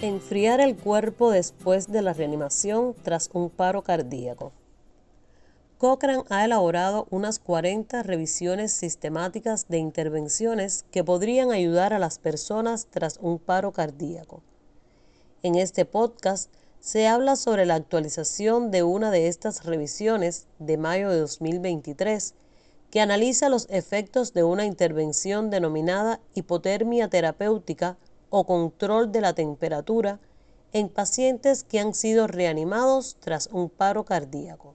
[0.00, 4.52] Enfriar el cuerpo después de la reanimación tras un paro cardíaco.
[5.76, 12.86] Cochrane ha elaborado unas 40 revisiones sistemáticas de intervenciones que podrían ayudar a las personas
[12.88, 14.40] tras un paro cardíaco.
[15.42, 21.10] En este podcast se habla sobre la actualización de una de estas revisiones de mayo
[21.10, 22.34] de 2023
[22.92, 27.98] que analiza los efectos de una intervención denominada hipotermia terapéutica
[28.30, 30.20] o control de la temperatura
[30.72, 34.74] en pacientes que han sido reanimados tras un paro cardíaco.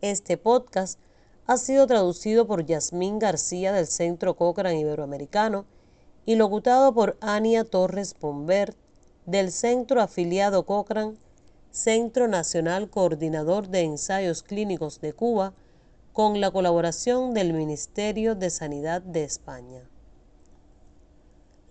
[0.00, 0.98] Este podcast
[1.46, 5.64] ha sido traducido por Yasmín García del Centro Cochrane Iberoamericano
[6.24, 8.76] y locutado por Ania Torres Pombert
[9.26, 11.16] del Centro Afiliado Cochrane,
[11.70, 15.52] Centro Nacional Coordinador de Ensayos Clínicos de Cuba,
[16.12, 19.88] con la colaboración del Ministerio de Sanidad de España.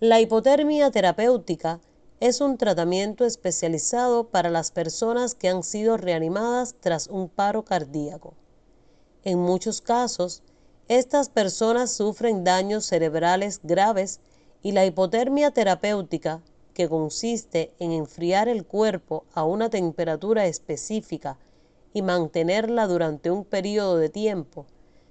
[0.00, 1.80] La hipotermia terapéutica
[2.20, 8.34] es un tratamiento especializado para las personas que han sido reanimadas tras un paro cardíaco.
[9.24, 10.42] En muchos casos,
[10.88, 14.20] estas personas sufren daños cerebrales graves
[14.62, 16.42] y la hipotermia terapéutica,
[16.74, 21.38] que consiste en enfriar el cuerpo a una temperatura específica
[21.94, 24.66] y mantenerla durante un periodo de tiempo,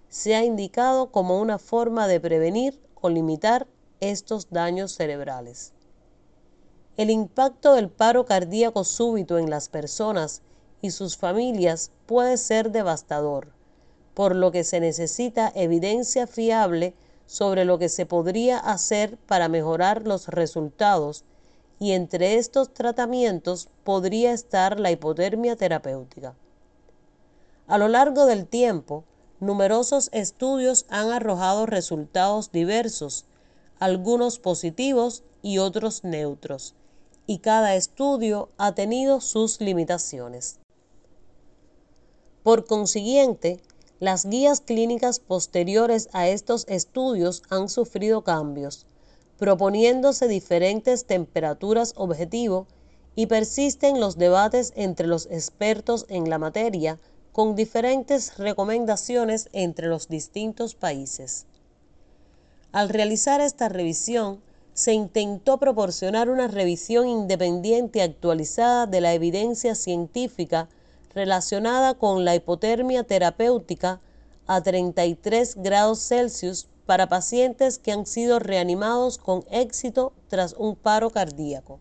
[0.10, 3.66] se ha indicado como una forma de prevenir o limitar
[4.10, 5.74] estos daños cerebrales.
[6.98, 10.42] El impacto del paro cardíaco súbito en las personas
[10.82, 13.50] y sus familias puede ser devastador,
[14.14, 16.94] por lo que se necesita evidencia fiable
[17.26, 21.26] sobre lo que se podría hacer para mejorar los resultados
[21.80, 26.36] y entre estos tratamientos podría estar la hipotermia terapéutica.
[27.68, 29.04] A lo largo del tiempo,
[29.40, 33.26] numerosos estudios han arrojado resultados diversos
[33.80, 36.76] algunos positivos y otros neutros,
[37.28, 40.60] y cada estudio ha tenido sus limitaciones.
[42.44, 43.60] Por consiguiente,
[44.00, 48.86] las guías clínicas posteriores a estos estudios han sufrido cambios,
[49.38, 52.68] proponiéndose diferentes temperaturas objetivo
[53.16, 57.00] y persisten los debates entre los expertos en la materia
[57.32, 61.46] con diferentes recomendaciones entre los distintos países.
[62.76, 64.42] Al realizar esta revisión,
[64.74, 70.68] se intentó proporcionar una revisión independiente actualizada de la evidencia científica
[71.14, 74.02] relacionada con la hipotermia terapéutica
[74.46, 81.12] a 33 grados Celsius para pacientes que han sido reanimados con éxito tras un paro
[81.12, 81.80] cardíaco.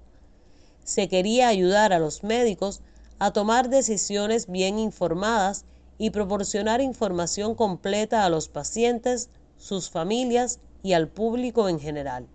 [0.84, 2.82] Se quería ayudar a los médicos
[3.18, 5.64] a tomar decisiones bien informadas
[5.98, 9.28] y proporcionar información completa a los pacientes,
[9.58, 12.28] sus familias y al público en general.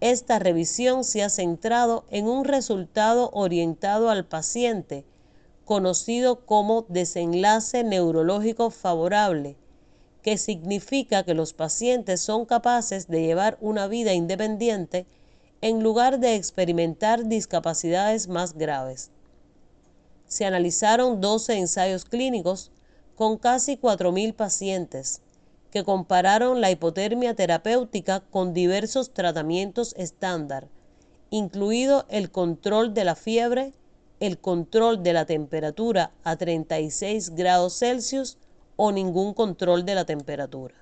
[0.00, 5.04] Esta revisión se ha centrado en un resultado orientado al paciente,
[5.64, 9.56] conocido como desenlace neurológico favorable,
[10.20, 15.06] que significa que los pacientes son capaces de llevar una vida independiente
[15.60, 19.12] en lugar de experimentar discapacidades más graves.
[20.26, 22.72] Se analizaron 12 ensayos clínicos
[23.14, 25.22] con casi 4.000 pacientes
[25.70, 30.68] que compararon la hipotermia terapéutica con diversos tratamientos estándar,
[31.30, 33.72] incluido el control de la fiebre,
[34.20, 38.38] el control de la temperatura a 36 grados Celsius
[38.76, 40.74] o ningún control de la temperatura.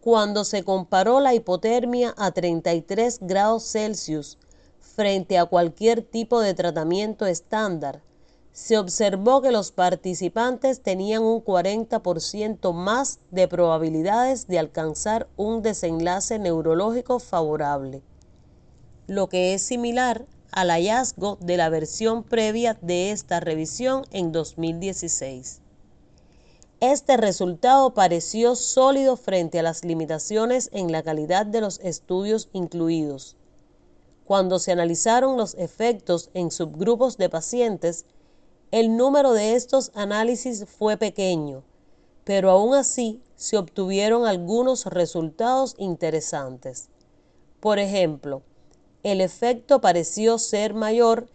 [0.00, 4.38] Cuando se comparó la hipotermia a 33 grados Celsius
[4.80, 8.02] frente a cualquier tipo de tratamiento estándar,
[8.56, 16.38] se observó que los participantes tenían un 40% más de probabilidades de alcanzar un desenlace
[16.38, 18.02] neurológico favorable,
[19.08, 25.60] lo que es similar al hallazgo de la versión previa de esta revisión en 2016.
[26.80, 33.36] Este resultado pareció sólido frente a las limitaciones en la calidad de los estudios incluidos.
[34.24, 38.06] Cuando se analizaron los efectos en subgrupos de pacientes,
[38.72, 41.62] el número de estos análisis fue pequeño,
[42.24, 46.88] pero aún así se obtuvieron algunos resultados interesantes.
[47.60, 48.42] Por ejemplo,
[49.04, 51.28] el efecto pareció ser mayor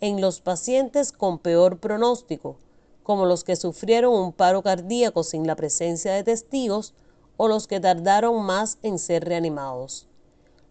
[0.00, 2.56] en los pacientes con peor pronóstico,
[3.02, 6.94] como los que sufrieron un paro cardíaco sin la presencia de testigos
[7.36, 10.07] o los que tardaron más en ser reanimados.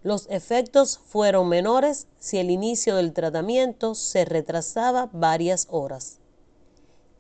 [0.08, 6.20] Los efectos fueron menores si el inicio del tratamiento se retrasaba varias horas.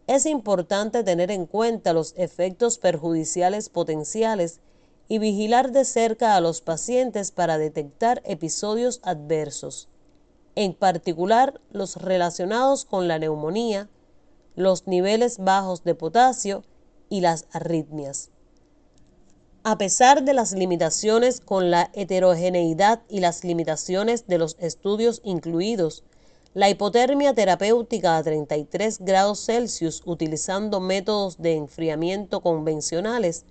[0.07, 4.61] Es importante tener en cuenta los efectos perjudiciales potenciales
[5.09, 9.89] y vigilar de cerca a los pacientes para detectar episodios adversos,
[10.55, 13.89] en particular los relacionados con la neumonía,
[14.55, 16.63] los niveles bajos de potasio
[17.09, 18.29] y las arritmias.
[19.69, 26.05] A pesar de las limitaciones con la heterogeneidad y las limitaciones de los estudios incluidos,
[26.53, 33.43] la hipotermia terapéutica a 33 grados Celsius utilizando métodos de enfriamiento convencionales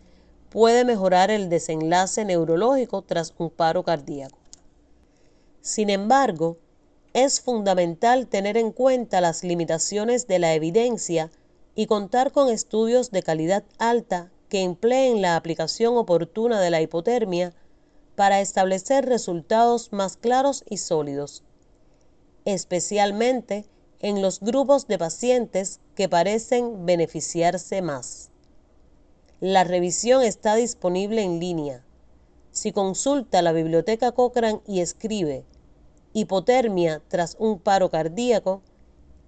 [0.48, 4.38] puede mejorar el desenlace neurológico tras un paro cardíaco.
[5.60, 6.56] Sin embargo,
[7.12, 11.30] es fundamental tener en cuenta las limitaciones de la evidencia
[11.74, 17.54] y contar con estudios de calidad alta que empleen la aplicación oportuna de la hipotermia
[18.14, 21.43] para establecer resultados más claros y sólidos,
[22.44, 23.66] especialmente
[24.00, 28.31] en los grupos de pacientes que parecen beneficiarse más.
[29.40, 31.84] La revisión está disponible en línea.
[32.52, 35.44] Si consulta la biblioteca Cochrane y escribe
[36.14, 38.62] hipotermia tras un paro cardíaco,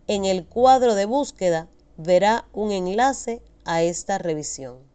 [0.07, 1.69] en el cuadro de búsqueda
[1.99, 4.88] verá un enlace a esta revisión.